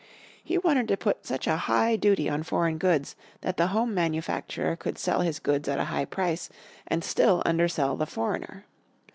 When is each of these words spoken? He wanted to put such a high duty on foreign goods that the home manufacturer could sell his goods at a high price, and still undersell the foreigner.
He 0.43 0.57
wanted 0.57 0.87
to 0.87 0.97
put 0.97 1.27
such 1.27 1.45
a 1.45 1.55
high 1.57 1.95
duty 1.95 2.27
on 2.27 2.41
foreign 2.41 2.79
goods 2.79 3.15
that 3.41 3.57
the 3.57 3.67
home 3.67 3.93
manufacturer 3.93 4.75
could 4.75 4.97
sell 4.97 5.21
his 5.21 5.37
goods 5.37 5.69
at 5.69 5.77
a 5.79 5.83
high 5.93 6.05
price, 6.05 6.49
and 6.87 7.03
still 7.03 7.43
undersell 7.45 7.95
the 7.95 8.07
foreigner. 8.07 8.65